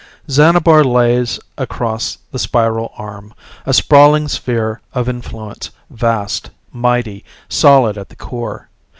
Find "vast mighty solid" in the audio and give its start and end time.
5.91-7.99